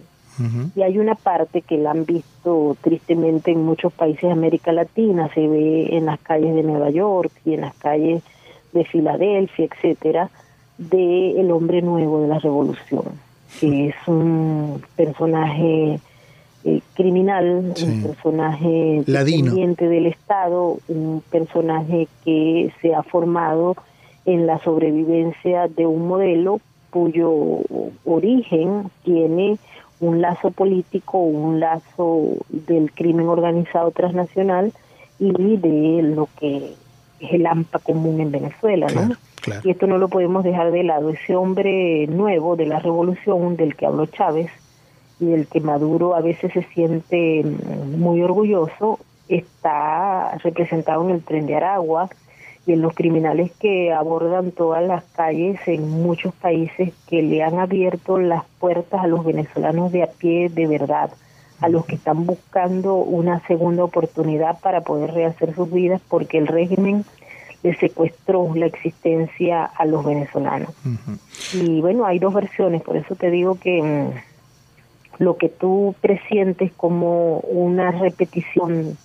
Y 0.75 0.83
hay 0.83 0.99
una 0.99 1.15
parte 1.15 1.63
que 1.63 1.79
la 1.79 1.91
han 1.91 2.05
visto 2.05 2.77
tristemente 2.81 3.51
en 3.51 3.63
muchos 3.63 3.91
países 3.91 4.21
de 4.21 4.31
América 4.31 4.71
Latina, 4.71 5.29
se 5.33 5.47
ve 5.47 5.97
en 5.97 6.05
las 6.05 6.19
calles 6.19 6.53
de 6.53 6.61
Nueva 6.61 6.91
York 6.91 7.31
y 7.43 7.55
en 7.55 7.61
las 7.61 7.73
calles 7.75 8.21
de 8.71 8.85
Filadelfia, 8.85 9.65
etcétera, 9.65 10.29
de 10.77 11.39
el 11.39 11.51
hombre 11.51 11.81
nuevo 11.81 12.21
de 12.21 12.27
la 12.27 12.39
revolución, 12.39 13.03
que 13.59 13.87
es 13.87 13.95
un 14.07 14.81
personaje 14.95 15.99
eh, 16.63 16.81
criminal, 16.93 17.73
un 17.81 18.03
personaje 18.03 19.03
dependiente 19.05 19.87
del 19.87 20.07
Estado, 20.07 20.77
un 20.87 21.23
personaje 21.29 22.07
que 22.23 22.71
se 22.81 22.93
ha 22.93 23.03
formado 23.03 23.75
en 24.25 24.45
la 24.45 24.59
sobrevivencia 24.59 25.67
de 25.67 25.85
un 25.85 26.07
modelo 26.07 26.59
cuyo 26.89 27.59
origen 28.05 28.89
tiene 29.03 29.57
un 29.99 30.21
lazo 30.21 30.51
político, 30.51 31.17
un 31.17 31.59
lazo 31.59 32.33
del 32.49 32.91
crimen 32.91 33.27
organizado 33.27 33.91
transnacional 33.91 34.73
y 35.19 35.57
de 35.57 36.01
lo 36.03 36.29
que 36.39 36.75
es 37.19 37.33
el 37.33 37.45
AMPA 37.47 37.79
común 37.79 38.21
en 38.21 38.31
Venezuela, 38.31 38.87
¿no? 38.93 39.15
Y 39.63 39.71
esto 39.71 39.87
no 39.87 39.97
lo 39.97 40.09
podemos 40.09 40.43
dejar 40.43 40.71
de 40.71 40.83
lado. 40.83 41.09
Ese 41.09 41.35
hombre 41.35 42.07
nuevo 42.07 42.55
de 42.55 42.65
la 42.65 42.79
revolución 42.79 43.55
del 43.55 43.75
que 43.75 43.85
habló 43.85 44.05
Chávez 44.05 44.51
y 45.19 45.25
del 45.25 45.47
que 45.47 45.61
Maduro 45.61 46.15
a 46.15 46.21
veces 46.21 46.53
se 46.53 46.63
siente 46.63 47.43
muy 47.43 48.21
orgulloso, 48.21 48.99
está 49.27 50.37
representado 50.43 51.03
en 51.05 51.15
el 51.15 51.23
tren 51.23 51.47
de 51.47 51.55
Aragua, 51.55 52.09
y 52.67 52.73
en 52.73 52.81
los 52.81 52.93
criminales 52.93 53.51
que 53.59 53.93
abordan 53.93 54.51
todas 54.51 54.85
las 54.85 55.03
calles 55.15 55.57
en 55.67 55.89
muchos 55.89 56.33
países 56.35 56.93
que 57.07 57.21
le 57.21 57.41
han 57.41 57.57
abierto 57.59 58.19
las 58.19 58.43
puertas 58.59 59.01
a 59.01 59.07
los 59.07 59.25
venezolanos 59.25 59.91
de 59.93 60.03
a 60.03 60.07
pie 60.07 60.49
de 60.49 60.67
verdad, 60.67 61.11
a 61.61 61.69
los 61.69 61.85
que 61.85 61.95
están 61.95 62.25
buscando 62.25 62.95
una 62.95 63.39
segunda 63.47 63.85
oportunidad 63.85 64.59
para 64.59 64.81
poder 64.81 65.13
rehacer 65.13 65.55
sus 65.55 65.71
vidas 65.71 66.01
porque 66.09 66.37
el 66.37 66.47
régimen 66.47 67.05
le 67.67 67.75
secuestró 67.75 68.55
la 68.55 68.65
existencia 68.65 69.65
a 69.65 69.85
los 69.85 70.05
venezolanos. 70.05 70.73
Y 71.53 71.81
bueno, 71.81 72.05
hay 72.05 72.17
dos 72.17 72.33
versiones, 72.33 72.81
por 72.81 72.95
eso 72.95 73.15
te 73.15 73.29
digo 73.29 73.59
que 73.59 73.81
mm, 73.81 75.21
lo 75.21 75.35
que 75.35 75.49
tú 75.49 75.93
presientes 75.99 76.71
como 76.77 77.39
una 77.39 77.91
repetición 77.91 78.97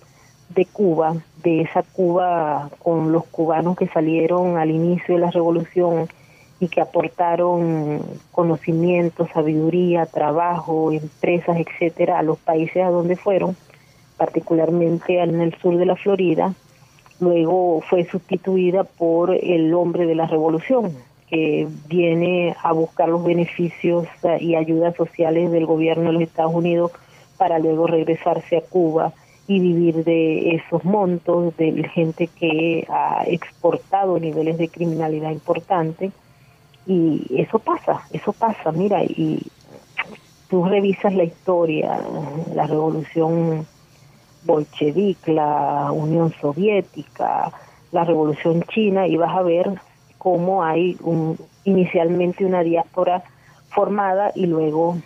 de 0.49 0.65
Cuba, 0.65 1.15
de 1.43 1.61
esa 1.61 1.83
Cuba 1.83 2.69
con 2.79 3.11
los 3.11 3.25
cubanos 3.25 3.75
que 3.75 3.87
salieron 3.87 4.57
al 4.57 4.71
inicio 4.71 5.15
de 5.15 5.21
la 5.21 5.31
revolución 5.31 6.07
y 6.61 6.69
que 6.69 6.79
aportaron 6.79 8.01
conocimiento, 8.31 9.27
sabiduría, 9.33 10.05
trabajo, 10.05 10.93
empresas, 10.93 11.57
etcétera, 11.57 12.19
a 12.19 12.23
los 12.23 12.37
países 12.37 12.81
a 12.81 12.89
donde 12.89 13.17
fueron, 13.17 13.57
particularmente 14.15 15.21
en 15.21 15.41
el 15.41 15.53
sur 15.55 15.75
de 15.75 15.85
la 15.85 15.97
Florida, 15.97 16.53
luego 17.23 17.81
fue 17.81 18.05
sustituida 18.05 18.83
por 18.83 19.31
el 19.31 19.73
hombre 19.73 20.05
de 20.05 20.15
la 20.15 20.27
revolución, 20.27 20.91
que 21.29 21.67
viene 21.87 22.55
a 22.61 22.73
buscar 22.73 23.09
los 23.09 23.23
beneficios 23.23 24.07
y 24.39 24.55
ayudas 24.55 24.95
sociales 24.95 25.51
del 25.51 25.65
gobierno 25.65 26.05
de 26.07 26.13
los 26.13 26.21
Estados 26.23 26.53
Unidos 26.53 26.91
para 27.37 27.59
luego 27.59 27.87
regresarse 27.87 28.57
a 28.57 28.61
Cuba 28.61 29.13
y 29.47 29.59
vivir 29.59 30.03
de 30.03 30.55
esos 30.55 30.85
montos, 30.85 31.55
de 31.57 31.89
gente 31.93 32.27
que 32.27 32.85
ha 32.89 33.23
exportado 33.25 34.19
niveles 34.19 34.57
de 34.57 34.69
criminalidad 34.69 35.31
importantes. 35.31 36.13
Y 36.85 37.25
eso 37.37 37.59
pasa, 37.59 38.01
eso 38.11 38.33
pasa, 38.33 38.71
mira, 38.71 39.03
y 39.03 39.41
tú 40.49 40.65
revisas 40.65 41.13
la 41.13 41.23
historia, 41.23 41.99
la 42.53 42.67
revolución 42.67 43.65
bolchevique, 44.45 45.31
la 45.31 45.91
Unión 45.91 46.33
Soviética, 46.39 47.51
la 47.91 48.03
revolución 48.03 48.63
china, 48.63 49.07
y 49.07 49.17
vas 49.17 49.35
a 49.35 49.41
ver 49.41 49.71
cómo 50.17 50.63
hay 50.63 50.97
un, 51.01 51.37
inicialmente 51.63 52.45
una 52.45 52.61
diáspora 52.61 53.23
formada 53.69 54.31
y 54.35 54.45
luego 54.45 54.97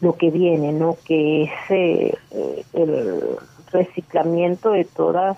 lo 0.00 0.16
que 0.16 0.30
viene, 0.30 0.72
¿no? 0.72 0.96
Que 1.04 1.44
es 1.44 1.50
eh, 1.70 2.14
el 2.72 3.38
reciclamiento 3.72 4.70
de 4.70 4.84
toda 4.84 5.36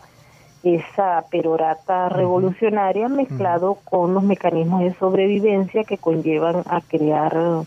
esa 0.63 1.25
perorata 1.31 2.09
revolucionaria 2.09 3.09
mezclado 3.09 3.79
con 3.85 4.15
los 4.15 4.23
mecanismos 4.23 4.81
de 4.81 4.95
sobrevivencia 4.95 5.85
que 5.85 5.99
conllevan 5.99 6.63
a 6.67 6.81
crear 6.81 7.65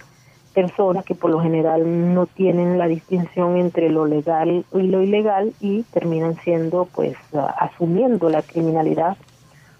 personas 0.53 1.05
que 1.05 1.15
por 1.15 1.31
lo 1.31 1.41
general 1.41 2.13
no 2.13 2.25
tienen 2.25 2.77
la 2.77 2.87
distinción 2.87 3.57
entre 3.57 3.89
lo 3.89 4.05
legal 4.05 4.65
y 4.73 4.81
lo 4.81 5.01
ilegal 5.01 5.53
y 5.59 5.83
terminan 5.83 6.35
siendo 6.43 6.87
pues 6.93 7.15
asumiendo 7.57 8.29
la 8.29 8.41
criminalidad 8.41 9.17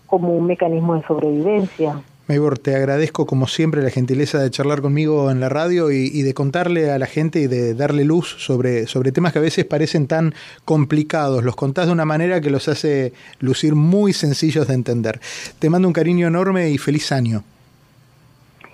como 0.07 0.35
un 0.35 0.45
mecanismo 0.45 0.95
de 0.95 1.03
sobrevivencia. 1.03 2.01
Maybor, 2.27 2.59
te 2.59 2.75
agradezco 2.75 3.25
como 3.25 3.47
siempre 3.47 3.81
la 3.81 3.89
gentileza 3.89 4.39
de 4.39 4.49
charlar 4.51 4.81
conmigo 4.81 5.31
en 5.31 5.39
la 5.39 5.49
radio 5.49 5.91
y, 5.91 6.21
de 6.21 6.33
contarle 6.33 6.91
a 6.91 6.97
la 6.97 7.05
gente 7.07 7.41
y 7.41 7.47
de 7.47 7.73
darle 7.73 8.05
luz 8.05 8.35
sobre, 8.39 8.87
sobre 8.87 9.11
temas 9.11 9.33
que 9.33 9.39
a 9.39 9.41
veces 9.41 9.65
parecen 9.65 10.07
tan 10.07 10.33
complicados. 10.63 11.43
Los 11.43 11.55
contás 11.55 11.87
de 11.87 11.91
una 11.91 12.05
manera 12.05 12.39
que 12.39 12.49
los 12.49 12.69
hace 12.69 13.11
lucir 13.39 13.75
muy 13.75 14.13
sencillos 14.13 14.67
de 14.67 14.75
entender. 14.75 15.19
Te 15.59 15.69
mando 15.69 15.87
un 15.89 15.93
cariño 15.93 16.27
enorme 16.27 16.69
y 16.69 16.77
feliz 16.77 17.11
año. 17.11 17.43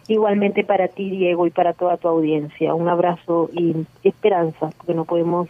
Igualmente 0.08 0.64
para 0.64 0.88
ti, 0.88 1.10
Diego, 1.10 1.48
y 1.48 1.50
para 1.50 1.74
toda 1.74 1.98
tu 1.98 2.08
audiencia. 2.08 2.74
Un 2.74 2.88
abrazo 2.88 3.50
y 3.54 3.76
esperanza, 4.04 4.70
porque 4.78 4.94
no 4.94 5.06
podemos 5.06 5.50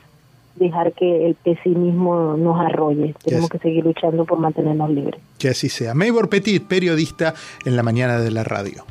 dejar 0.56 0.94
que 0.94 1.28
el 1.28 1.36
pesimismo 1.36 2.36
nos 2.38 2.60
arrolle. 2.60 3.14
Tenemos 3.24 3.50
que 3.50 3.60
seguir 3.60 3.86
luchando 3.86 4.26
por 4.26 4.40
mantenernos 4.40 4.90
libres. 4.90 5.22
Que 5.38 5.50
así 5.50 5.70
sea. 5.70 5.94
Maybor 5.94 6.30
Petit, 6.30 6.68
periodista 6.68 7.36
en 7.66 7.76
la 7.76 7.84
mañana 7.84 8.20
de 8.20 8.32
la 8.32 8.44
radio. 8.44 8.84